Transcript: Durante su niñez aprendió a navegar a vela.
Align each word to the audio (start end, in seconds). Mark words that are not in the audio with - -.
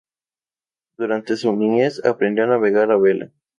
Durante 0.97 1.37
su 1.37 1.55
niñez 1.55 2.03
aprendió 2.03 2.45
a 2.45 2.47
navegar 2.47 2.91
a 2.91 2.97
vela. 2.97 3.29